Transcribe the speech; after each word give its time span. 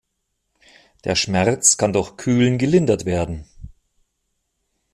Der 1.03 1.13
Schmerz 1.13 1.77
kann 1.77 1.93
durch 1.93 2.17
Kühlen 2.17 2.57
gelindert 2.57 3.05
werden. 3.05 3.45